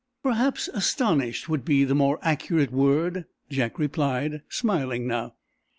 "Perhaps 0.23 0.67
'astonished' 0.69 1.47
would 1.47 1.63
be 1.63 1.83
the 1.83 1.93
more 1.93 2.17
accurate 2.23 2.71
word," 2.71 3.25
Jack 3.51 3.77
replied, 3.77 4.41
smiling 4.49 5.05
now. 5.05 5.35